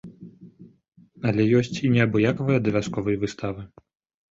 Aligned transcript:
Але 1.33 1.43
ёсць 1.59 1.79
і 1.85 1.93
неабыякавыя 1.97 2.59
да 2.65 2.69
вясковай 2.79 3.23
выставы. 3.27 3.61